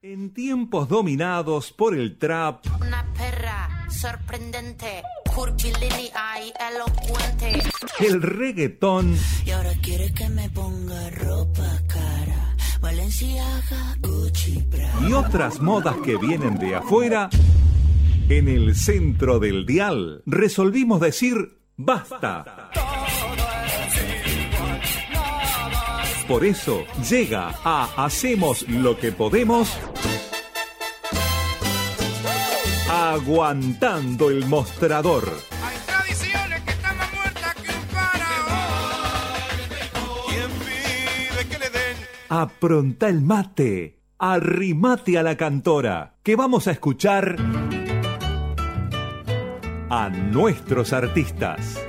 [0.00, 5.02] En tiempos dominados por el trap, Una perra sorprendente,
[5.34, 7.60] curvilínea y elocuente.
[7.98, 12.54] el reggaetón Y ahora quiere que me ponga ropa cara.
[12.80, 15.08] Valenciaga, Gucci, Prada.
[15.08, 17.28] y otras modas que vienen de afuera,
[18.28, 22.70] en el centro del dial resolvimos decir basta.
[26.28, 29.74] Por eso llega a Hacemos lo que podemos.
[32.90, 35.32] Aguantando el mostrador.
[35.62, 39.38] Hay tradiciones que están más muertas que un faraón.
[40.28, 41.96] ¿Quién pide que le den?
[42.28, 44.02] Apronta el mate.
[44.18, 46.16] Arrimate a la cantora.
[46.22, 47.36] Que vamos a escuchar
[49.88, 51.87] a nuestros artistas.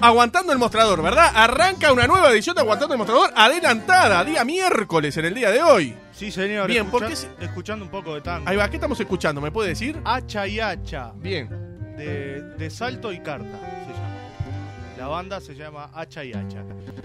[0.00, 1.30] Aguantando el mostrador, ¿verdad?
[1.34, 5.62] Arranca una nueva edición de Aguantando el mostrador adelantada, día miércoles en el día de
[5.62, 5.94] hoy.
[6.12, 6.66] Sí, señor.
[6.68, 8.48] Bien, escucha- ¿por qué se- Escuchando un poco de tango.
[8.48, 9.40] Ahí va, ¿qué estamos escuchando?
[9.40, 9.98] ¿Me puede decir?
[10.04, 11.48] Hacha y Hacha, Bien.
[11.96, 13.44] de, de Salto y Carta,
[13.86, 14.96] se llama.
[14.98, 16.62] La banda se llama Hacha y Hacha.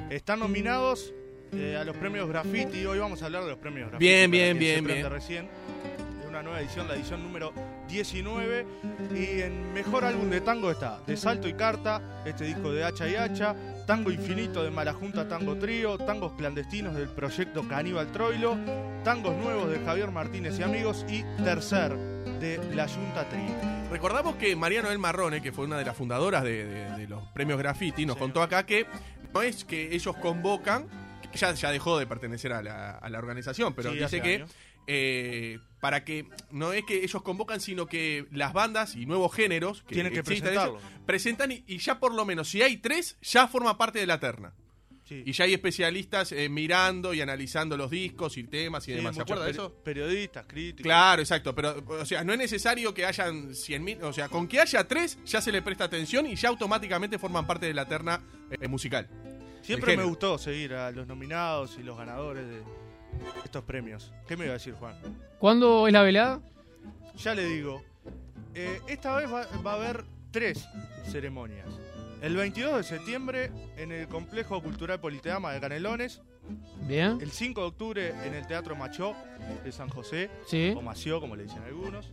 [0.10, 1.14] Están nominados
[1.54, 2.86] eh, a los premios Graffiti.
[2.86, 4.06] Hoy vamos a hablar de los premios Graffiti.
[4.06, 5.10] Bien, bien, bien, bien.
[5.10, 5.48] recién.
[6.36, 7.54] Una nueva edición, la edición número
[7.88, 8.68] 19.
[9.16, 13.08] Y en mejor álbum de tango está De Salto y Carta, este disco de Hacha
[13.08, 13.56] y Hacha.
[13.88, 18.58] Tango Infinito de Malajunta Tango Trío, tangos clandestinos del proyecto Caníbal Troilo,
[19.06, 23.56] tangos nuevos de Javier Martínez y amigos y tercer de La Junta Trío.
[23.90, 27.26] Recordamos que Mariano El Marrone, que fue una de las fundadoras de, de- de los
[27.30, 28.20] premios Graffiti, nos Sí.
[28.20, 28.86] contó acá que
[29.34, 30.86] no es que ellos convocan,
[31.34, 34.52] ya, ya dejó de pertenecer a la, a la organización, pero Sí, dice que años.
[34.88, 39.84] Eh, para que no es que ellos convocan, sino que las bandas y nuevos géneros
[39.84, 40.80] que Tienen que presentarlo.
[40.80, 44.08] ellos, presentan y, y ya por lo menos, si hay tres, ya forma parte de
[44.08, 44.54] la terna.
[45.04, 45.22] Sí.
[45.24, 49.16] Y ya hay especialistas eh, mirando y analizando los discos y temas y Sí, demás.
[49.16, 49.72] ¿Se acuerda de eso?
[49.84, 50.82] Periodistas, críticos.
[50.82, 54.60] Claro, exacto, pero o sea, no es necesario que hayan 100.000, o sea, con que
[54.60, 58.24] haya tres ya se le presta atención y ya automáticamente forman parte de la terna
[58.50, 59.08] eh, musical.
[59.62, 62.64] Siempre me gustó seguir a los nominados y los ganadores de
[63.44, 64.12] estos premios.
[64.28, 64.96] ¿Qué me iba a decir, Juan?
[65.40, 66.42] ¿Cuándo es la velada?
[67.18, 67.82] Ya le digo,
[68.54, 70.68] eh, esta vez va, va a haber tres
[71.06, 71.68] ceremonias.
[72.22, 76.22] El 22 de septiembre en el Complejo Cultural Politeama de Canelones.
[76.88, 77.18] Bien.
[77.22, 79.16] El 5 de octubre en el Teatro Machó
[79.64, 80.30] de San José.
[80.48, 80.74] Sí.
[80.76, 82.12] o Mació, como le dicen algunos.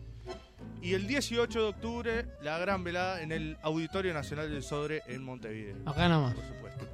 [0.80, 5.22] Y el 18 de octubre, la gran velada en el Auditorio Nacional del Sodre en
[5.22, 5.76] Montevideo.
[5.86, 6.34] Acá nomás.
[6.34, 6.86] Por supuesto.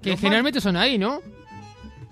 [0.00, 1.20] Que Los generalmente son ahí, ¿no?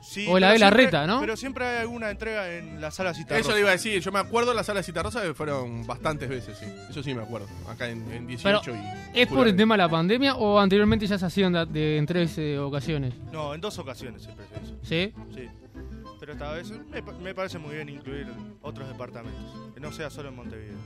[0.09, 1.21] Sí, o la de la siempre- reta, ¿no?
[1.21, 3.41] Pero siempre hay alguna entrega en la sala Citarrosa.
[3.41, 6.29] Eso le iba a decir, yo me acuerdo en la sala Citarrosa que fueron bastantes
[6.29, 6.67] veces, sí.
[6.89, 8.77] Eso sí me acuerdo, acá en, en 18 Pero,
[9.15, 9.19] y...
[9.21, 12.07] ¿Es por el tema de la pandemia o anteriormente ya se hacían de, de- en
[12.07, 13.15] tres eh, ocasiones?
[13.33, 14.75] No, en dos ocasiones siempre se hizo.
[14.83, 15.13] ¿Sí?
[15.35, 15.49] Sí.
[16.19, 18.27] Pero esta vez me, me parece muy bien incluir
[18.63, 19.43] otros departamentos.
[19.75, 20.77] Que no sea solo en Montevideo.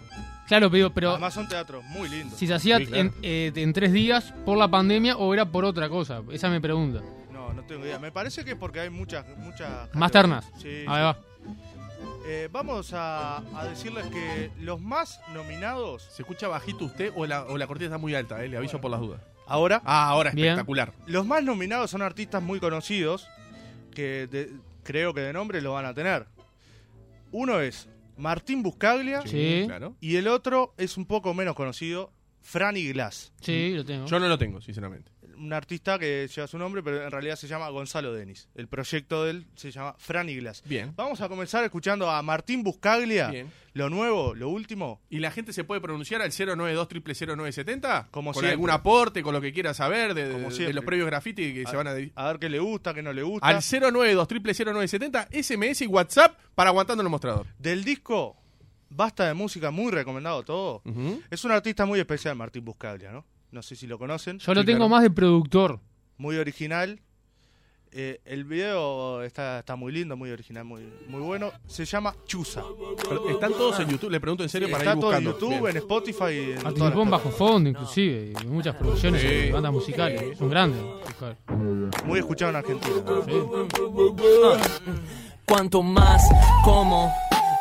[0.49, 2.37] Claro, pero, pero Además son teatros muy lindos.
[2.39, 3.01] si se hacía Sí, claro.
[3.03, 6.23] en, eh, en tres días por la pandemia o era por otra cosa.
[6.33, 7.01] Esa es mi pregunta.
[7.71, 7.99] Tengo idea.
[7.99, 9.25] Me parece que es porque hay muchas...
[9.39, 10.45] muchas Más ternas.
[10.61, 10.85] Sí.
[10.87, 11.17] Va.
[12.27, 17.45] Eh, vamos a, a decirles que los más nominados ¿Se escucha bajito usted o la,
[17.45, 18.49] o la cortina está muy alta, eh?
[18.49, 19.21] Le aviso por las dudas.
[19.47, 20.49] ahora, Ah, ahora Bien.
[20.49, 20.93] espectacular.
[21.07, 23.27] los más nominados son artistas muy conocidos
[23.95, 26.27] que de- creo que de nombre lo van a tener.
[27.33, 29.65] Uno es Martín Buscaglia Sí.
[29.67, 29.95] claro.
[30.01, 33.33] y el otro es un poco menos conocido, Franny Glass.
[33.41, 34.07] Sí, lo tengo.
[34.07, 35.11] Yo no lo tengo, sinceramente.
[35.41, 38.49] Un artista que lleva su nombre, pero en realidad se llama Gonzalo Denis.
[38.55, 40.63] El proyecto de él se llama Franny Glass.
[40.67, 40.93] Bien.
[40.97, 43.29] Vamos a comenzar escuchando a Martín Buscaglia.
[43.29, 43.51] Bien.
[43.73, 48.09] Lo nuevo, lo último, ¿Y la gente se puede pronunciar al 092 0970?
[48.11, 48.53] Como Con siempre.
[48.53, 51.87] algún aporte, con lo que quiera saber de, Como los previos graffiti que se van
[51.87, 51.93] a...
[51.93, 53.47] a ver qué le gusta, qué no le gusta.
[53.47, 57.47] Al 092 0970 SMS y WhatsApp para aguantando el mostrador.
[57.59, 58.37] Del disco
[58.91, 60.83] Basta de Música, muy recomendado todo.
[60.85, 61.23] Ujú.
[61.31, 63.25] Es un artista muy especial, Martín Buscaglia, ¿no?
[63.53, 64.39] No sé si lo conocen.
[64.39, 64.89] Yo lo Sí, tengo claro.
[64.91, 65.81] más de productor.
[66.19, 67.01] Muy original.
[67.93, 71.51] Eh, el video está, está muy lindo, muy original, muy, muy bueno.
[71.67, 72.63] Se llama Chusa.
[73.09, 75.41] Pero Están todos en YouTube, le pregunto en serio para está ir todo en buscando.
[75.49, 75.71] YouTube, Bien.
[75.71, 76.25] en Spotify.
[76.31, 78.33] y En Participó en Bajo Fondo, inclusive.
[78.45, 79.27] Y muchas producciones Sí.
[79.27, 80.23] de bandas musicales.
[80.23, 80.81] Es un grande.
[80.81, 81.37] Buscar.
[81.45, 82.05] plataformas.
[82.05, 82.95] Muy escuchado en Argentina.
[83.05, 83.25] ¿no?
[83.25, 83.33] Sí.
[85.45, 86.23] Cuanto más
[86.65, 87.13] como,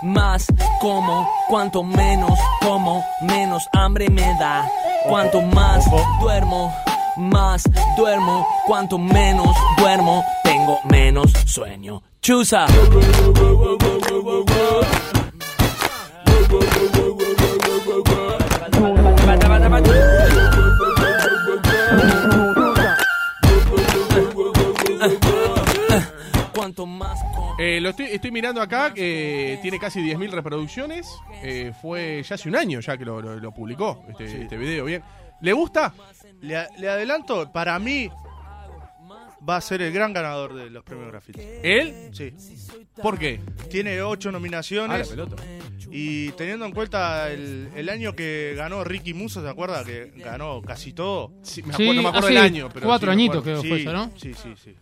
[0.03, 0.45] más
[0.79, 4.69] como, cuanto menos como, menos hambre me da.
[5.07, 5.85] Cuanto más
[6.19, 6.73] duermo,
[7.17, 7.63] más
[7.97, 12.01] duermo, cuanto menos duermo, tengo menos sueño.
[12.21, 12.67] Chusa.
[26.73, 31.07] Cuanto más como- Eh, lo estoy, estoy mirando acá, que tiene casi 10.000 reproducciones.
[31.43, 34.85] Eh, fue ya hace un año ya que lo, lo- lo publicó, este, este video,
[34.85, 35.03] bien.
[35.41, 35.93] ¿Le gusta?
[36.41, 38.09] Le, a- le adelanto, para mí
[39.49, 41.39] va a ser el gran ganador de los premios Graffiti.
[41.63, 42.09] ¿Él?
[42.13, 42.33] Sí.
[43.01, 43.39] ¿Por qué?
[43.69, 45.07] Tiene ocho Ah, la nominaciones.
[45.07, 45.35] pelota.
[45.91, 49.83] y teniendo en cuenta el, el año que ganó Ricky Musso, ¿se acuerda?
[49.83, 51.31] Que ganó casi todo.
[51.41, 52.69] Sí, me Sí, acuerdo, no me acuerdo hace del año.
[52.71, 53.61] Pero cuatro sí me añitos acuerdo.
[53.61, 54.11] creo que fue eso, ¿no?
[54.15, 54.75] Sí, sí, sí.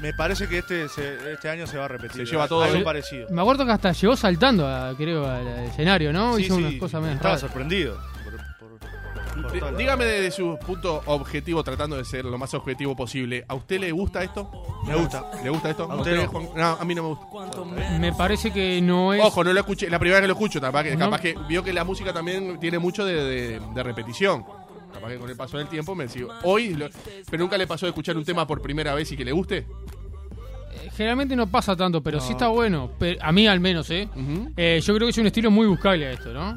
[0.00, 2.26] Me parece que este, se- este año se va a repetir.
[2.26, 3.28] Se lleva todo, Algo parecido.
[3.30, 6.36] Me acuerdo que hasta llegó saltando, a- creo, al, escenario, ¿no?
[6.36, 7.40] Sí, Hizo sí, unas cosas medio Estaba raras.
[7.40, 7.96] sorprendido.
[8.24, 13.44] por- por- Dígame desde su punto objetivo, tratando de ser lo más objetivo posible.
[13.46, 14.50] ¿A usted le gusta esto?
[14.84, 15.24] Me gusta.
[15.44, 15.84] ¿Le gusta esto?
[15.90, 16.26] ¿A usted no?
[16.28, 16.48] Juan?
[16.56, 17.64] No, a mí no me gusta.
[17.64, 18.00] menos.
[18.00, 19.22] Me parece que no es.
[19.24, 21.62] Ojo, no lo escuché, la primera vez que lo escucho, capaz que, capaz que vio
[21.62, 24.44] que la música también tiene mucho de, de- de repetición.
[24.92, 26.30] Capaz que con el paso del tiempo me sigo.
[26.42, 26.88] Hoy, lo-
[27.30, 29.58] pero nunca le pasó de escuchar un tema por primera vez y que le guste.
[29.58, 32.90] eh, Generalmente no pasa tanto, pero sí está bueno.
[32.98, 34.08] Pero, a mí al menos, ¿eh?
[34.14, 34.52] Ujú.
[34.56, 36.52] Eh, Yo creo que es un estilo muy buscable a esto, ¿no?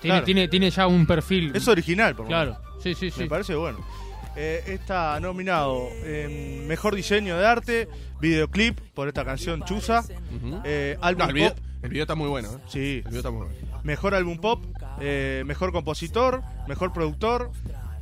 [0.00, 0.24] Tiene, Claro.
[0.24, 1.52] tiene, tiene ya un perfil.
[1.54, 2.56] Es original, por lo menos.
[2.58, 3.20] Claro, sí, sí, sí.
[3.20, 3.78] Me parece bueno.
[4.36, 5.88] Eh, está nominado
[6.66, 7.88] Mejor Diseño de Arte,
[8.20, 10.60] Videoclip por esta canción Chusa, Ujú.
[10.64, 12.48] eh, No, Álbum el, video, Pop, el video está muy bueno.
[12.52, 12.58] ¿eh?
[12.68, 13.80] sí, El video está muy bueno.
[13.82, 14.64] Mejor Álbum Pop,
[15.00, 17.50] eh, Mejor Compositor, Mejor Productor,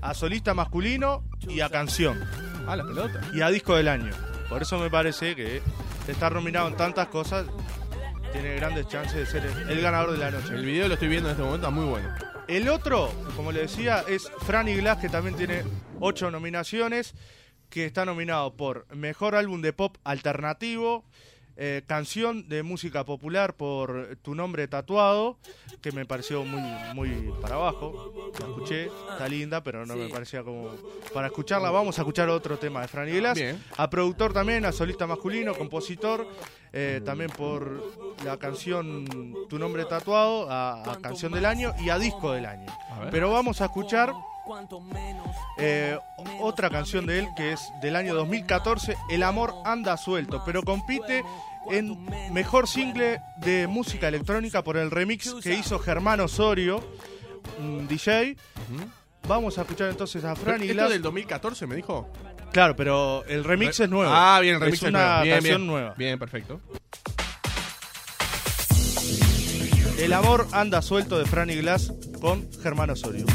[0.01, 2.21] a Solista Masculino y a Canción,
[2.67, 3.21] Ah, la pelota.
[3.33, 4.13] y a Disco del Año.
[4.49, 5.61] Por eso me parece que
[6.07, 7.47] de estar nominado en tantas cosas,
[8.33, 10.55] tiene grandes chances de ser el, el ganador de la noche.
[10.55, 12.09] El video lo estoy viendo en este momento, está muy bueno.
[12.47, 15.65] El otro, como le decía, es Franny Glass, que también tiene
[16.01, 17.15] ocho nominaciones,
[17.69, 21.05] que está nominado por Mejor Álbum de Pop Alternativo,
[21.61, 25.39] eh, Canción de Música Popular por Tu Nombre Tatuado,
[25.83, 26.63] que me pareció muy,
[26.95, 28.13] muy para abajo.
[28.39, 30.71] La escuché, está linda, pero no me parecía como
[31.13, 31.73] para escucharla.
[31.73, 33.35] Vamos a escuchar otro tema de Franny Glass.
[33.35, 33.61] Bien.
[33.77, 36.29] A productor también, a solista masculino, compositor,
[36.73, 37.83] eh, también por
[38.25, 39.05] la canción
[39.49, 42.73] Tu Nombre Tatuado, a, a Canción del Año y a Disco del Año.
[43.11, 44.13] Pero vamos a escuchar
[45.59, 45.99] eh,
[46.41, 51.23] otra canción de él que es del año 2014, El Amor Anda Suelto, pero compite
[51.71, 51.97] en
[52.33, 56.83] mejor single de música electrónica por el remix que hizo Germán Osorio,
[57.59, 58.37] un DJ.
[59.27, 62.11] Vamos a escuchar entonces a Fran y ¿Esto del 2014 me dijo?
[62.53, 64.11] Claro, pero el remix es nuevo.
[64.13, 65.23] Ah, bien, el remix es es una nuevo.
[65.23, 65.67] Bien, canción bien.
[65.67, 65.95] nueva.
[65.99, 66.61] Bien, perfecto.
[69.99, 73.27] El amor anda suelto de Franny Glass con Germán Osorio.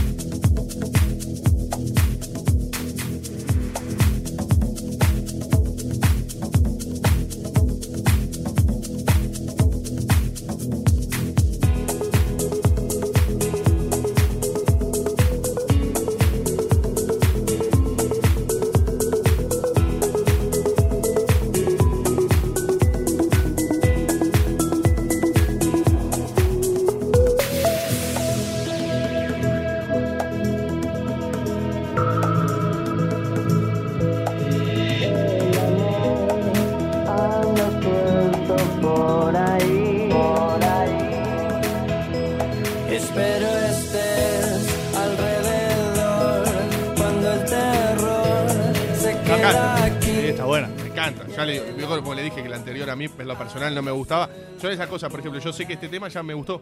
[53.24, 54.30] En lo personal, no me gustaba.
[54.62, 56.62] Son esas cosas, por ejemplo, yo sé que este tema ya me gustó.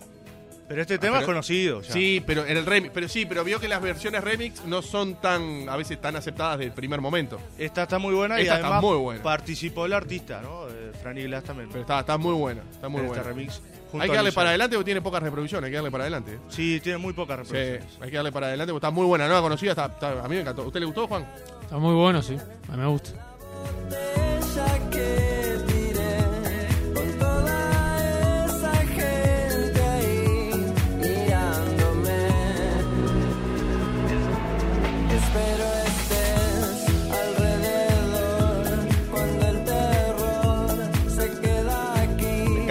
[0.67, 1.81] Pero este tema pero- es conocido.
[1.81, 1.91] ya.
[1.91, 5.15] Sí, pero en el remix, pero sí, pero vio que las versiones remix no son
[5.15, 7.37] tan, a veces tan aceptadas del primer momento.
[7.57, 9.21] Esta está muy buena y Esta está además muy buena.
[9.21, 10.69] participó el artista, ¿no?
[10.69, 11.67] Eh, Franny Glass también.
[11.69, 13.21] Pero está, está muy buena, está muy en buena.
[13.21, 13.61] este remix.
[13.93, 14.35] Hay que darle Lisa.
[14.35, 16.39] para adelante porque tiene pocas reproducciones, hay que darle para adelante.
[16.47, 17.97] Sí, tiene muy pocas Sí, reproducciones.
[18.01, 20.27] hay que darle para adelante porque está muy buena, no la conocía, está, está- a
[20.29, 20.63] mí me encantó.
[20.63, 21.25] ¿Usted le gustó, Juan?
[21.63, 22.37] Está muy bueno, sí.
[22.69, 23.11] A mí me gusta.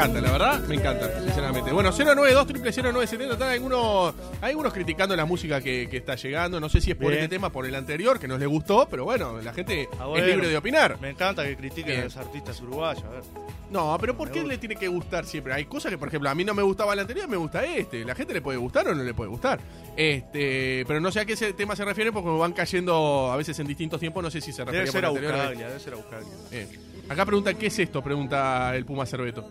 [0.00, 1.73] Encanta, la verdad, me encanta, sinceramente.
[1.73, 6.59] Bueno, 092 0970 están algunos, hay algunos criticando la música que, que está llegando.
[6.61, 7.25] No sé si es por Bien.
[7.25, 10.25] este tema, por el anterior, que nos le gustó, pero bueno, la gente Ah, bueno.
[10.25, 10.99] es libre de opinar.
[11.00, 12.00] Me encanta que critiquen Bien.
[12.00, 13.04] a los artistas uruguayos.
[13.04, 13.23] A ver.
[13.71, 15.52] No, pero ¿por Me qué le tiene que gustar siempre?
[15.52, 18.04] Hay cosas que, por ejemplo, a mí no me gustaba el anterior, me gusta este.
[18.04, 19.61] La gente le puede gustar o no le puede gustar.
[19.97, 23.59] Este, pero no sé a qué ese tema se refiere porque van cayendo a veces
[23.61, 25.69] en distintos tiempos, no sé si se refiere Debe por el anterior.
[25.69, 26.33] Debe ser a Buscaglia.
[26.50, 26.69] Bien.
[27.09, 28.02] Acá pregunta, ¿qué es esto?
[28.02, 29.49] Pregunta el Puma Cerveto.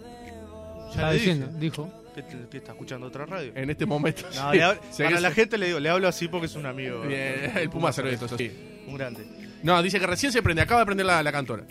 [0.89, 1.89] Ya Estaba diciendo, dijo.
[2.15, 3.51] ¿Qué, te- qué está escuchando otra radio?
[3.55, 4.23] En este momento.
[4.35, 4.57] No, sí.
[4.57, 7.01] le para que la gente le digo, le hablo así porque es un amigo.
[7.01, 8.51] Bien, el Puma Cerveto, eso sí.
[8.87, 9.25] Un grande.
[9.63, 11.63] No, dice que recién se prende, acaba de prender la, la cantora.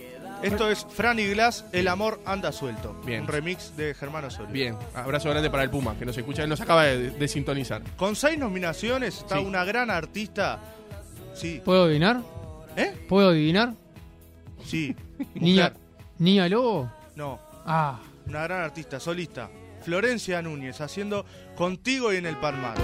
[0.42, 2.94] Esto es Franny Glass, El amor anda suelto.
[3.04, 3.22] Bien.
[3.22, 4.52] Un remix de Germán Osorio.
[4.52, 7.82] Bien, abrazo grande para el Puma, que nos escucha, él nos acaba de, de sintonizar.
[7.96, 9.44] Con seis nominaciones está Sí.
[9.44, 10.60] una gran artista.
[11.34, 11.60] Sí.
[11.64, 12.20] ¿Puedo adivinar?
[12.76, 12.94] ¿Eh?
[13.08, 13.74] ¿Puedo adivinar?
[14.64, 14.94] Sí.
[15.34, 15.76] Niña, Mujer.
[16.18, 16.92] Niña Lobo.
[17.16, 17.40] No.
[17.66, 19.50] Ah, Una gran artista, solista.
[19.80, 21.24] Florencia Núñez haciendo
[21.56, 22.76] Contigo y en el Palmar.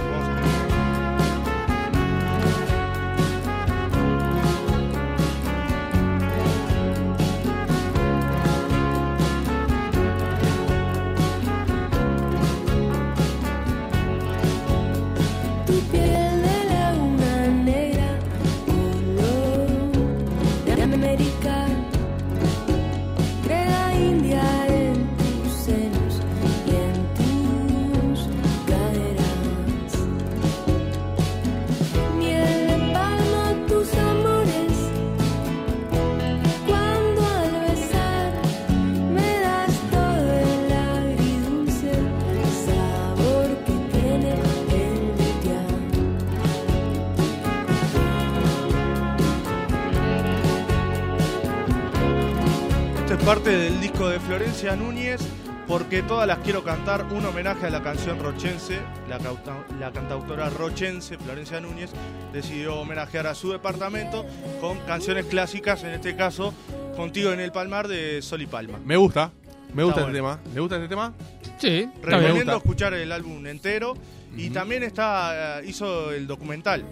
[53.25, 55.19] Parte del disco de Florencia Núñez,
[55.67, 58.79] porque todas las quiero cantar, un homenaje a la canción rochense,
[59.09, 61.89] la, cauta- la cantautora rochense, Florencia Núñez,
[62.31, 64.25] decidió homenajear a su departamento
[64.61, 66.53] con canciones clásicas, en este caso,
[66.95, 68.79] Contigo en el Palmar de Sol y Palma.
[68.85, 69.29] Me gusta,
[69.73, 70.39] me gusta Está este tema.
[70.53, 71.13] ¿Le gusta este tema?
[71.57, 73.95] sí, Recomiendo escuchar el álbum entero
[74.35, 76.85] y también está eh, hizo el documental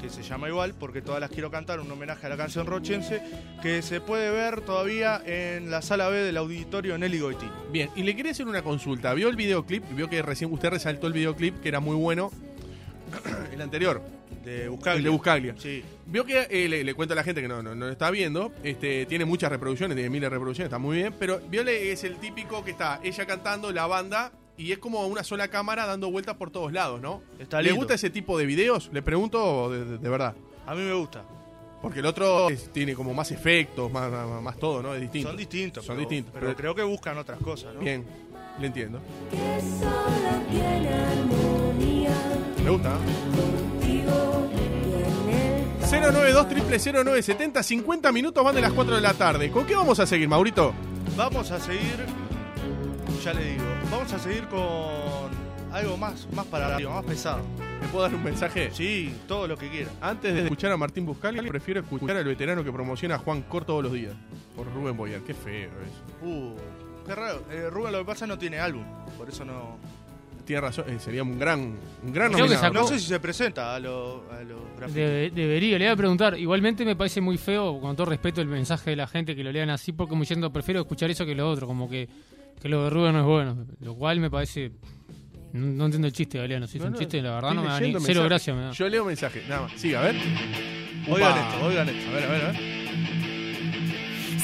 [0.00, 3.20] que se llama igual porque todas las quiero cantar un homenaje a la canción rochense
[3.62, 7.50] que se puede ver todavía en la sala B del auditorio Nelly Goitini.
[7.72, 9.12] Bien, y le quería hacer una consulta.
[9.14, 9.84] ¿Vio el videoclip?
[9.94, 12.30] Vio que recién usted resaltó el videoclip, que era muy bueno.
[13.52, 14.02] el anterior,
[14.44, 14.98] De Buscaglia.
[14.98, 15.54] el de Buscaglia.
[15.58, 15.82] Sí.
[16.06, 18.10] Vio que, eh, le, le cuento a la gente que no, no, no lo está
[18.10, 22.04] viendo, este, tiene muchas reproducciones, tiene miles de reproducciones, está muy bien, pero Viole es
[22.04, 26.10] el típico que está ella cantando, la banda, y es como una sola cámara dando
[26.10, 27.22] vueltas por todos lados, ¿no?
[27.38, 27.76] Está ¿Le lindo.
[27.78, 28.90] gusta ese tipo de videos?
[28.92, 30.34] Le pregunto de, de- de verdad.
[30.66, 31.24] A mí me gusta.
[31.80, 34.94] Porque el otro es- tiene como más efectos, más, más, más todo, ¿no?
[34.94, 35.28] Es distinto.
[35.28, 35.84] Son distintos.
[35.84, 36.32] Son pero- distintos.
[36.34, 37.80] Pero, pero- creo que buscan otras cosas, ¿no?
[37.80, 38.04] Bien,
[38.60, 39.00] le entiendo.
[39.30, 42.10] que solo tiene armonía
[42.64, 42.90] Me gusta.
[42.90, 42.98] ¿no?
[42.98, 49.50] contigo y en el 092 0970 50 minutos van de las 4 de la tarde.
[49.52, 50.74] ¿Con qué vamos a seguir, Maurito?
[51.16, 51.96] Vamos a seguir,
[53.24, 55.30] ya le digo, vamos a seguir con
[55.72, 57.42] algo más, más para arriba, más pesado.
[57.80, 58.70] ¿Me puedo dar un mensaje?
[58.72, 59.90] Sí, todo lo que quiera.
[60.00, 63.64] Antes de escuchar a Martín Buscali, prefiero escuchar al veterano que promociona a Juan Cor
[63.64, 64.14] todos los días.
[64.56, 65.20] Por Rubén Boyer.
[65.22, 66.26] Qué feo eso.
[66.26, 66.54] Uh,
[67.06, 67.42] qué raro.
[67.50, 68.84] Eh, Rubén lo que pasa no tiene álbum,
[69.16, 69.78] por eso no.
[70.44, 72.60] Tiene razón, eh, sería un gran, un gran Creo que nominado.
[72.62, 74.94] sacó- No sé si se presenta a los a los grafitis.
[74.94, 76.38] Debe- debería, le voy a preguntar.
[76.38, 79.52] Igualmente me parece muy feo, con todo respeto, el mensaje de la gente que lo
[79.52, 82.08] lean así, porque como diciendo, prefiero escuchar eso que lo otro, como que,
[82.60, 83.66] que lo de Rubén no es bueno.
[83.80, 84.72] Lo cual me parece.
[85.52, 86.66] No, no entiendo el chiste, Galeano.
[86.66, 88.54] Si es No, un no, chiste, la verdad no me da ni cero gracia.
[88.54, 88.70] Me da.
[88.72, 89.72] Yo leo mensaje, nada más.
[89.76, 90.16] Sí, a ver.
[91.08, 91.48] Oigan Upa.
[91.48, 92.10] esto, oigan esto.
[92.10, 92.56] A ver, a ver, a ver.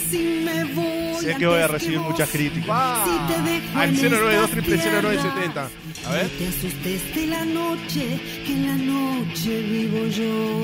[0.08, 2.68] Si me voy Sé que voy a recibir vos, muchas críticas.
[2.70, 3.04] ¡Ah!
[3.04, 5.70] Si te dejo Al en 092 esta 0970.
[6.06, 6.24] A ver.
[6.24, 10.62] No te asustes de la noche, que en la noche vivo yo.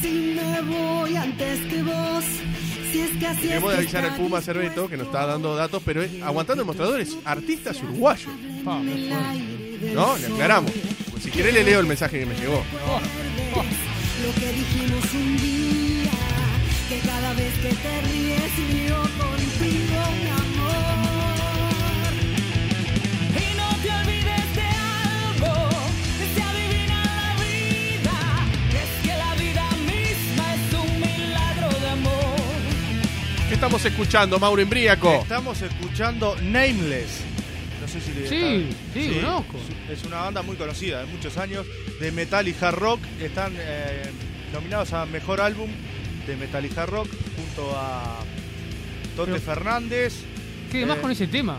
[0.00, 2.24] Si me voy antes que vos,
[2.90, 6.22] si es que así avisar al Puma Cerveto que nos está dando datos, pero es,
[6.22, 8.32] aguantando el mostrador es artistas uruguayos.
[9.94, 10.16] ¿No?
[10.18, 10.72] Le aclaramos.
[11.10, 12.62] Pues si querés le leo el mensaje que me llegó.
[14.22, 16.10] Lo que dijimos un día,
[16.88, 19.39] que cada vez que te ríes
[33.60, 35.12] estamos escuchando, Mauro Embríaco?
[35.22, 37.20] Estamos escuchando Nameless.
[37.80, 39.58] No sé si le Sí, está- sí, conozco.
[39.90, 41.66] Es una banda muy conocida de muchos años
[42.00, 43.00] de metal y hard rock.
[43.20, 44.02] Están eh,
[44.54, 45.70] nominados a mejor álbum
[46.26, 48.20] de metal y hard rock junto a
[49.14, 50.14] Tote Pero- Fernández.
[50.72, 51.58] ¿Qué más Eh, con ese tema?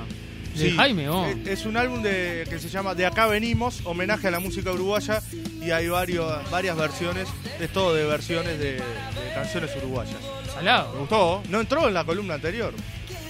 [0.55, 1.25] De Sí, Jaime, oh.
[1.25, 4.71] es, es un álbum de, que se llama De acá venimos, homenaje a la música
[4.71, 5.21] uruguaya
[5.61, 7.27] y hay varios, varias versiones,
[7.59, 10.15] es todo de versiones de, de canciones uruguayas.
[10.45, 10.97] ¿Me Salado.
[10.99, 11.41] gustó?
[11.49, 12.73] No entró en la columna anterior.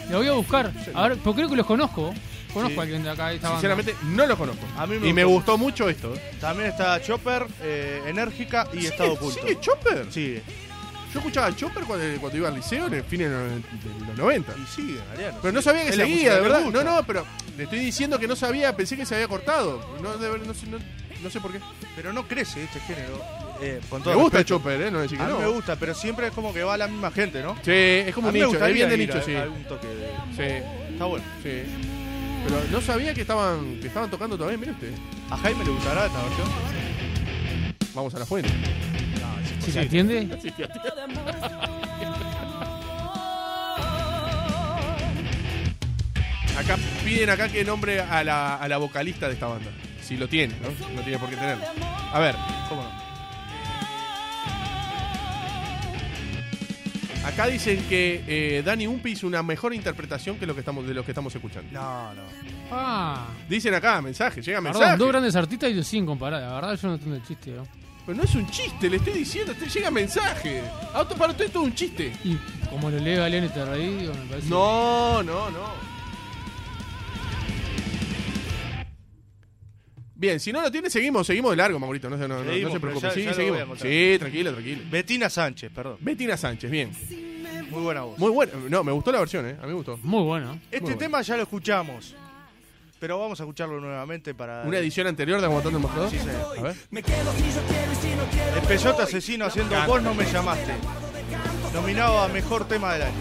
[0.10, 0.72] Lo voy a buscar.
[0.94, 2.14] A ver, porque creo que los conozco.
[2.54, 2.80] Conozco Sí.
[2.80, 3.62] a alguien de acá esta banda.
[3.62, 4.66] Sinceramente, no lo conozco.
[4.78, 5.58] A mí me y me gustó.
[5.58, 6.14] mucho esto.
[6.14, 6.22] ¿eh?
[6.42, 9.42] También está Chopper, eh, Enérgica y Estado ¿Sigue, Oculto.
[9.42, 10.06] ¿Sigue Chopper?
[10.10, 10.42] Sí.
[11.14, 14.06] Yo escuchaba a Chopper cuando, cuando iba al liceo en el fin de los de
[14.08, 14.54] los 90.
[14.58, 15.38] Y sigue, Mariano.
[15.42, 16.62] Pero no sabía que seguía, de verdad.
[16.66, 17.26] No, no, pero
[17.58, 19.86] le estoy diciendo que no sabía, pensé que se había cortado.
[20.02, 20.78] No, de ver- no, sé- no-
[21.22, 21.60] no sé por qué.
[21.96, 23.22] Pero no crece este género.
[23.62, 24.44] Eh, con Me gusta el respeto.
[24.58, 24.90] Chopper, ¿eh?
[24.92, 25.40] No decir que A mí no.
[25.40, 27.56] me gusta, pero siempre es como que va la misma gente, ¿no?
[27.64, 29.36] Sí, es como A un nicho, es bien de nicho, a- sí.
[29.36, 30.64] a algún toque de- Sí,
[30.94, 31.26] Está bueno.
[31.44, 31.62] sí.
[32.48, 34.92] Pero no sabía que estaban, que estaban tocando todavía, mire usted.
[35.30, 36.48] ¿A Jaime le gustará esta versión?
[37.94, 38.50] Vamos a la fuente.
[39.64, 40.28] Si se atiende,
[46.58, 49.72] Acá piden acá que nombre a la, a la vocalista de esta banda.
[50.02, 50.70] Si lo tiene, ¿no?
[50.96, 51.64] No tiene por qué tenerlo.
[52.14, 52.36] A ver,
[52.70, 53.02] ¿Cómo no?
[57.26, 60.94] acá dicen que eh, Dani Umpi hizo una mejor interpretación que lo que estamos, de
[60.94, 61.70] lo que estamos escuchando.
[61.72, 62.22] No, no.
[62.72, 64.84] ah, Dicen acá, mensaje, llega mensaje.
[64.84, 66.42] perdón, dos grandes artistas y los siguen comparar.
[66.42, 67.64] La verdad yo no entiendo el chiste, ¿no?
[68.06, 70.62] Pero no es un chiste, le estoy diciendo, te llega mensaje.
[70.94, 72.12] Auto para usted es todo un chiste.
[72.24, 72.36] Y
[72.70, 74.50] como lo lee Galeón y te reí, me parece...
[74.50, 75.92] No, no, no.
[80.16, 82.50] Bien, si no lo tiene, seguimos, seguimos de largo, Maurito, no, se- no, no- no
[82.52, 83.08] Seguimos, se preocupe.
[83.08, 83.80] ya- sí, ya seguimos.
[83.80, 84.82] Sí, tranquilo, tranquilo.
[84.92, 85.98] Betina Sánchez, perdón.
[86.00, 86.92] Betina Sánchez, bien.
[87.72, 88.20] Muy buena voz.
[88.20, 88.52] Muy bueno.
[88.70, 89.56] No, me gustó la versión, ¿eh?
[89.60, 89.98] A mí me gustó.
[90.04, 90.60] Muy bueno.
[90.70, 92.16] este muy tema ya lo escuchamos.
[93.02, 94.62] Pero vamos a escucharlo nuevamente para.
[94.62, 96.12] Una edición anterior de Aguantando el Mostrador.
[96.12, 96.56] Sí, señor.
[96.56, 96.76] A ver.
[98.56, 100.72] El Peyote Asesino haciendo Vos no me llamaste.
[101.74, 103.16] Nominado a mejor tema del año.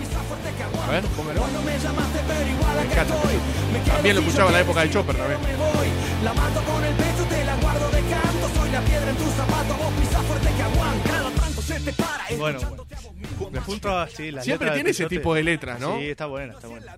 [0.87, 1.47] A ver, póngalo.
[1.47, 3.15] Me encanta.
[3.95, 5.39] También lo escuchaba en la época del Chopper también.
[12.39, 12.87] Bueno, bueno.
[13.39, 14.09] Ju- Junto a.
[14.09, 15.99] Sí, las Siempre tiene ese tipo de letras, ¿no?
[15.99, 16.95] Sí, está buena, está buena.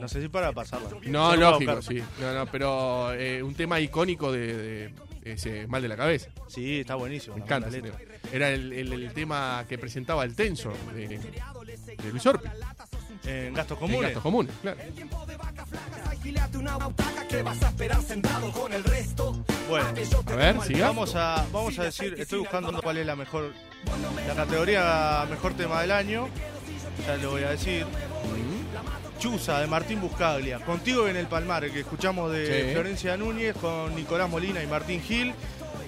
[0.00, 0.88] No sé si para pasarla.
[1.06, 2.02] No, lógico, sí.
[2.20, 4.92] No, no, pero eh, un tema icónico de, de
[5.24, 6.30] ese mal de la cabeza.
[6.48, 7.36] Sí, está buenísimo.
[7.36, 7.92] Me encanta letra.
[7.96, 8.10] tema.
[8.32, 12.48] Era el, el- el tema que presentaba el tenso de, de Luis Orpi.
[13.26, 14.02] En gastos En comunes.
[14.02, 14.78] gastos comunes, claro.
[19.68, 19.86] Bueno,
[20.26, 20.86] A ver, siga.
[20.88, 23.52] vamos a, vamos a decir, estoy buscando cuál es la mejor,
[24.26, 26.28] la categoría mejor tema del año.
[27.06, 27.86] Ya lo voy a decir.
[29.20, 30.58] Chuza de Martín Buscaglia.
[30.60, 32.72] Contigo en el Palmar, el que escuchamos de Sí.
[32.72, 35.32] Florencia Núñez con Nicolás Molina y Martín Gil.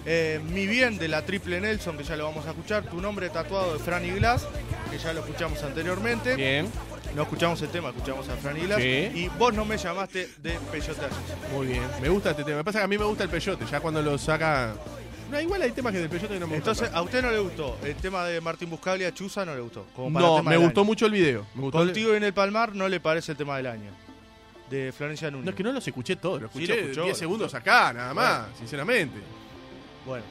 [0.05, 2.85] Eh, Mi bien de la Triple Nelson, que ya lo vamos a escuchar.
[2.85, 4.47] Tu nombre tatuado de Franny Glass,
[4.91, 6.37] que ya lo escuchamos anteriormente.
[6.37, 6.69] Bien,
[7.17, 8.81] No escuchamos el tema, escuchamos a Franny Glass.
[8.81, 9.11] Sí.
[9.15, 11.01] Y vos no me llamaste de Peyote
[11.55, 11.83] muy bien.
[12.01, 12.59] Me gusta este tema.
[12.59, 13.65] Me pasa que a mí me gusta el peyote.
[13.71, 14.75] Ya cuando lo saca.
[15.33, 17.31] No, igual hay temas que del peyote que no me gustan Entonces, a usted no
[17.31, 17.79] le gustó.
[17.83, 19.87] El tema de Martín Buscaglia, Chuza, no le gustó.
[19.97, 20.87] Como para No, tema me del gustó año.
[20.87, 21.47] mucho el video.
[21.55, 23.91] Me gustó el- Contigo en el Palmar no le parece el tema del año.
[24.71, 25.45] De Florencia Núñez.
[25.47, 26.43] No, es que no los escuché todos.
[26.43, 27.71] Lo Sí, escuché escuchó, 10 lo segundos escuchó.
[27.71, 29.19] acá, nada más, sinceramente.
[30.07, 30.25] Bueno.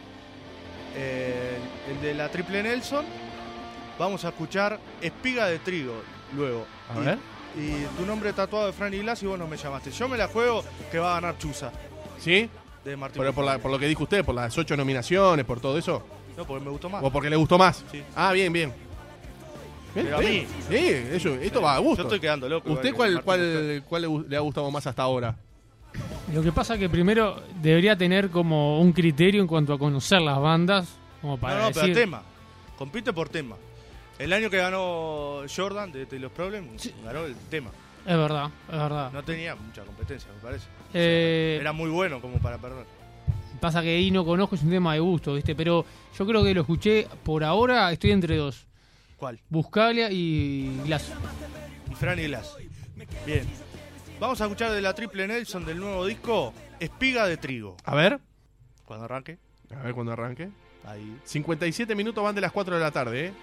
[0.95, 1.57] Eh,
[1.89, 3.05] el de la Triple Nelson.
[3.99, 5.93] Vamos a escuchar Espiga de Trigo
[6.35, 6.65] luego.
[6.95, 7.17] A Y- ver.
[7.57, 9.91] Y tu nombre tatuado de Franny Glass y vos no me llamaste.
[9.91, 11.71] Yo me la juego que va a ganar Chuza
[12.19, 12.49] ¿Sí?
[12.83, 15.59] De Martín Pero por, la- por lo que dijo usted, por las ocho nominaciones, por
[15.59, 16.03] todo eso.
[16.37, 17.03] No, porque me gustó más.
[17.03, 17.83] O porque le gustó más.
[17.91, 18.01] Sí.
[18.15, 18.73] Ah, bien, bien.
[19.93, 20.47] Bien, Pero a bien.
[20.69, 22.03] Sí, eso, esto va a gusto.
[22.03, 22.71] Yo estoy quedando loco.
[22.71, 25.35] ¿Usted cuál, cuál, cuál le, ha gustado más hasta ahora?
[26.33, 30.39] Lo que pasa que primero debería tener como un criterio en cuanto a conocer las
[30.39, 30.87] bandas,
[31.21, 31.95] como para no, no, pero decir...
[31.95, 32.23] tema.
[32.77, 33.57] Compite por tema.
[34.17, 36.69] El año que ganó Jordan de Taylor Problem,
[37.03, 37.71] ganó el tema.
[38.05, 39.11] Es verdad, es verdad.
[39.11, 40.67] No tenía mucha competencia, me parece.
[40.93, 42.85] Eh, Era muy bueno como para perder.
[43.59, 45.53] Pasa que ahí no conozco, es un tema de gusto, ¿viste?
[45.55, 45.85] Pero
[46.17, 48.65] yo creo que lo escuché por ahora, estoy entre dos.
[49.17, 49.39] ¿Cuál?
[49.49, 51.11] Buscaglia y Glass.
[51.91, 52.55] Y Franny Glass.
[53.25, 53.45] Bien.
[54.19, 57.77] Vamos a escuchar de la Triple Nelson del nuevo disco, Espiga de Trigo.
[57.85, 58.19] A ver.
[58.85, 59.37] Cuando arranque,
[59.75, 60.49] A ver cuando arranque.
[60.85, 61.17] ahí.
[61.23, 63.33] 57 minutos van de las 4 de la tarde, ¿eh?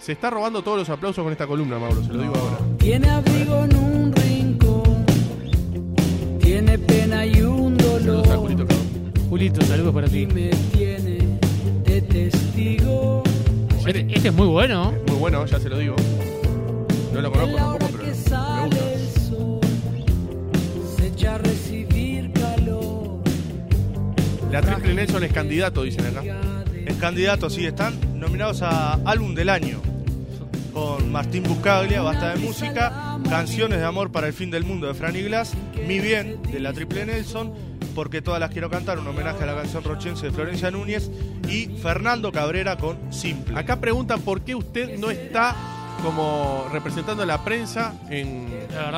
[0.00, 2.58] Se está robando todos los aplausos con esta columna, Mauro, se lo digo ahora.
[2.78, 5.06] Tiene abrigo en un rincón,
[6.40, 8.38] tiene pena y un Saludos a dolor.
[8.40, 8.80] Julito Cabo.
[9.30, 10.26] Julito, saludos para Y ti.
[10.26, 11.38] me tiene
[11.84, 13.22] de testigo.
[13.86, 14.92] Este, este es muy bueno.
[15.08, 15.96] Muy bueno, ya se lo digo.
[17.12, 18.92] No lo conozco tampoco, pero que me sale gusta.
[18.92, 19.60] el sol,
[20.96, 23.20] se echa a recibir calor.
[24.50, 26.22] La Triple Nelson es candidato, dicen acá.
[26.86, 27.94] Es candidato, sí, están
[28.34, 29.80] nominados a Álbum del Año.
[30.72, 34.94] Con Martín Buscaglia, Basta de Música, Canciones de Amor para el Fin del Mundo de
[34.94, 35.52] Franny Glass,
[35.86, 37.54] Mi Bien de la Triple Nelson,
[37.94, 41.12] Porque todas las quiero cantar, un homenaje a la canción rochense de Florencia Núñez,
[41.48, 43.56] y Fernando Cabrera con Simple.
[43.56, 45.54] Acá preguntan por qué usted no está
[46.02, 48.48] como representando a la prensa en,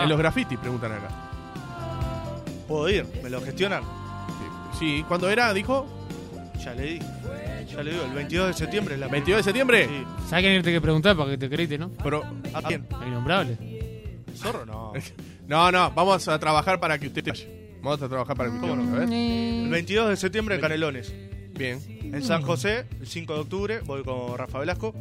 [0.09, 1.09] los grafitis, preguntan acá.
[2.67, 3.07] ¿Puedo ir?
[3.23, 3.83] ¿Me lo gestionan?
[4.79, 5.87] Sí, cuando era, dijo.
[6.65, 7.16] Ya le di.
[7.77, 9.87] Ya le digo, el 22 de septiembre es la 22 de septiembre.
[9.87, 10.05] Sí.
[10.29, 11.91] ¿Sabes quién te que preguntar para que te creíste, no?
[12.03, 12.23] Pero,
[12.55, 12.87] ¿A quién?
[13.03, 13.59] El innombrable.
[14.35, 14.65] ¿Zorro?
[14.65, 14.93] No.
[15.47, 17.47] no, no, vamos a trabajar para que usted vaya.
[17.83, 18.91] Vamos a trabajar para que usted ¿Cómo no?
[18.93, 19.13] vaya, a ver.
[19.13, 21.15] El 22 de septiembre en Canelones.
[21.57, 21.79] Bien.
[22.03, 24.95] En San José, el 5 de octubre, voy con Rafa Velasco.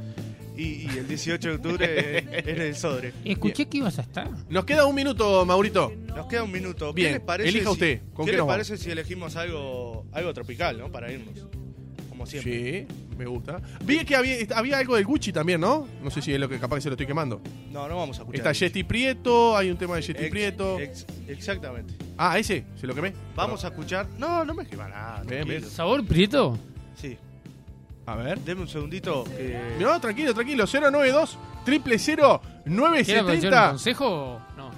[0.58, 3.12] Y, y el 18 de octubre en en el Sodre.
[3.26, 4.30] Escuché que ibas a estar.
[4.50, 5.92] Nos queda un minuto, Maurito.
[6.08, 6.94] Nos queda un minuto.
[6.94, 10.06] Bien, ¿Qué les parece elija si- usted, ¿con ¿Qué qué les parece si elegimos algo,
[10.14, 10.90] algo tropical, ¿no?
[10.90, 11.46] Para irnos.
[12.26, 12.88] Como siempre.
[12.90, 13.62] Sí, me gusta.
[13.84, 15.88] Vi que había, había algo del Gucci también, ¿no?
[16.04, 17.42] No sé si es lo que capaz que se lo estoy quemando.
[17.72, 18.40] No, no vamos a escuchar.
[18.48, 20.80] Está Jetty Prieto, hay un tema de Jetty Ex- Prieto.
[20.80, 21.94] ex- exactamente.
[22.18, 23.14] Ah, ese, se lo quemé.
[23.36, 24.08] Vamos a escuchar.
[24.18, 25.24] No, no me escriba nada.
[25.24, 25.70] Bien, tranquilo.
[25.70, 26.58] ¿Sabor prieto?
[26.96, 27.18] Sí.
[28.08, 28.40] A ver.
[28.42, 29.24] Deme un segundito.
[29.24, 30.66] que- No, tranquilo, tranquilo.
[30.66, 33.70] 092 triple 0 ¿Quieres aprovechar un 970.
[33.70, 34.70] consejo o no?
[34.70, 34.74] ¿Eh?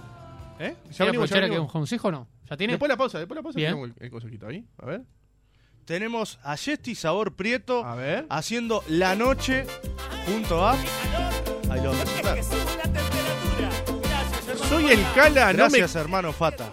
[0.60, 1.72] Ya ¿Quieres venimos, ya aprovechar que un venimos.
[1.72, 2.28] consejo o no?
[2.50, 2.74] ¿Ya tiene?
[2.74, 3.58] Después la pausa, después la pausa.
[3.58, 3.72] Bien.
[3.74, 4.66] tengo el, el consejito ahí.
[4.78, 5.02] A ver.
[5.88, 8.26] Tenemos a Yesti Sabor Prieto A ver.
[8.30, 9.66] haciendo La Noche
[10.26, 10.74] junto a.
[10.74, 12.40] Ahí lo vamos a presentar.
[14.68, 16.66] Soy el Cala, no me Gracias, hermano Fata.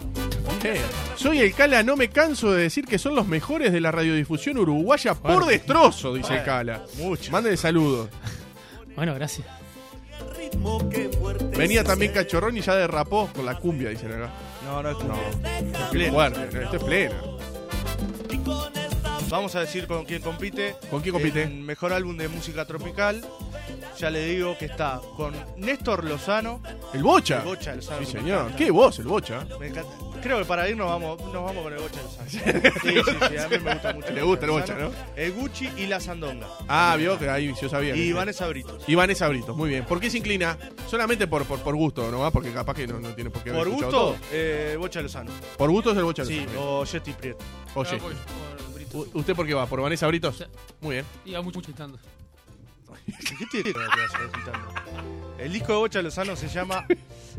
[1.15, 4.57] Soy el Cala, no me canso de decir que son los mejores de la radiodifusión
[4.57, 6.83] uruguaya por destrozo, dice el Cala.
[6.97, 7.31] Mucho.
[7.31, 8.09] Mande saludos.
[8.97, 9.47] Bueno, gracias.
[11.55, 14.29] Venía también Cachorrón y ya derrapó con la cumbia, dicen acá.
[14.65, 15.15] No, no, esto No.
[15.15, 16.13] es pleno.
[16.13, 17.15] Fuerte, esto es pleno.
[19.29, 20.75] Vamos a decir con quién compite.
[20.89, 21.43] ¿Con quién compite?
[21.43, 23.25] En mejor álbum de música tropical.
[23.97, 26.61] Ya le digo que está con Néstor Lozano.
[26.93, 27.39] El Bocha.
[27.39, 28.05] El Bocha Lozano.
[28.05, 28.51] Sí, señor.
[28.55, 29.45] Qué voz, el Bocha.
[29.59, 29.91] Me encanta.
[30.21, 32.29] Creo que para irnos vamos, nos vamos con el Bocha Lozano.
[32.29, 34.11] Sí, sí, sí, a mí me gusta mucho.
[34.11, 34.89] Le gusta el Bocha, Lozano.
[34.89, 34.95] ¿no?
[35.15, 36.47] El Gucci y la Sandonga.
[36.67, 37.95] Ah, vio que ahí yo sabía.
[37.95, 38.83] Y Vanessa Britos.
[38.87, 39.85] Y Vanessa Britos, muy bien.
[39.85, 40.57] ¿Por qué se inclina?
[40.87, 42.29] Solamente por, por, por gusto, ¿no?
[42.31, 45.31] Porque capaz que no, no tiene por qué haber Por gusto, eh, Bocha Lozano.
[45.57, 46.25] Por gusto es el Bocha.
[46.25, 46.61] Sí, Lozano.
[46.79, 47.43] o Jetty Prieto.
[47.73, 48.05] Por Brito.
[48.93, 49.65] ¿U- ¿usted por qué va?
[49.67, 50.37] ¿Por Vanessa Britos?
[50.37, 50.43] Sí.
[50.81, 51.05] Muy bien.
[51.25, 51.97] Iba mucho gritando.
[53.05, 54.73] ¿Qué tiene que ver que vas gritando?
[55.37, 56.85] El disco de Bocha Lozano se llama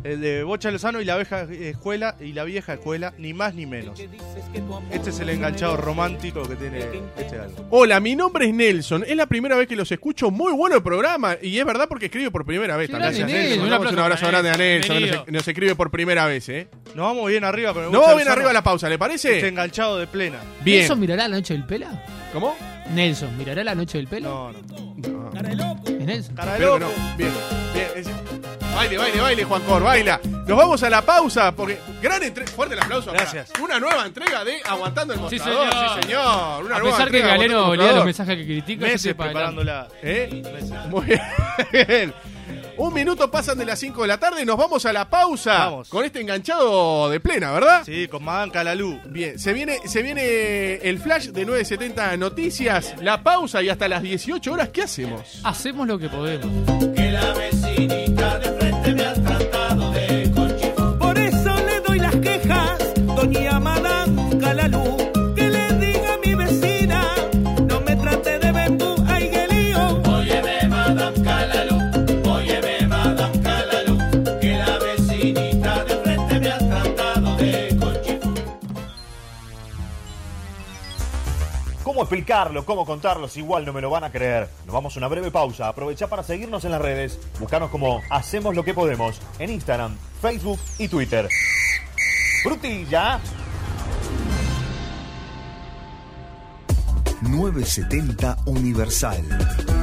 [0.04, 3.66] el de Bocha Lozano y la vieja escuela y la vieja escuela, ni más ni
[3.66, 3.98] menos.
[4.90, 6.80] Este es el enganchado romántico que tiene
[7.16, 7.66] este álbum.
[7.70, 9.04] Hola, mi nombre es Nelson.
[9.06, 10.30] Es la primera vez que los escucho.
[10.30, 11.36] Muy bueno el programa.
[11.40, 12.90] Y es verdad porque escribe por primera vez.
[12.90, 13.66] Gracias, Nelson.
[13.66, 15.24] Un abrazo grande a Nelson.
[15.28, 16.68] Nos, escribe por primera vez, ¿eh?
[16.94, 19.36] Nos vamos bien arriba No, Bocha bien arriba la pausa, ¿le parece?
[19.36, 20.38] Este enganchado de plena.
[20.64, 20.80] Bien.
[20.80, 22.04] ¿Nelson mirará la noche del pela?
[22.32, 22.56] ¿Cómo?
[22.94, 24.28] Nelson, ¿mirará la noche del pela?
[24.28, 24.96] No, no.
[24.96, 25.82] No.
[25.86, 26.34] ¿Es Nelson?
[26.34, 26.78] Cara de loco.
[26.80, 26.88] no.
[27.16, 27.30] Bien,
[27.74, 27.86] bien.
[27.96, 30.20] es- Baile, baile, baile, Juan Cor, baila.
[30.46, 32.50] Nos vamos a la pausa porque gran entrega.
[32.52, 33.06] Fuerte el aplauso.
[33.10, 33.50] para Gracias.
[33.58, 35.70] Una nueva entrega de Aguantando el Sí, Mostrador.
[35.70, 35.88] señor.
[35.94, 36.64] Sí, señor.
[36.64, 39.88] Una A nueva pesar que Galeno lea los mensajes que critica, Meses preparándola.
[40.02, 40.42] ¿Eh?
[40.44, 40.70] Meses.
[40.90, 42.14] Muy bien.
[42.78, 45.54] Un minuto pasan de las 5 de la tarde y nos vamos a la pausa.
[45.70, 45.88] Vamos.
[45.88, 47.82] Con este enganchado de plena, ¿verdad?
[47.86, 49.00] Sí, con Madame Calalú.
[49.06, 54.02] Bien, se viene, se viene el flash de 970 Noticias, la pausa y hasta las
[54.02, 55.40] 18 horas, ¿qué hacemos?
[55.42, 56.46] Hacemos lo que podemos.
[56.66, 56.94] Por
[82.06, 82.64] explicarlo?
[82.64, 83.28] ¿Cómo contarlo?
[83.28, 84.48] Si igual no me lo van a creer.
[84.64, 85.68] Nos vamos a una breve pausa.
[85.68, 87.18] Aprovecha para seguirnos en las redes.
[87.40, 91.28] Buscanos como Hacemos lo que podemos en Instagram, Facebook y Twitter.
[92.42, 93.20] ¡Frutilla!
[97.22, 99.75] 970 Universal.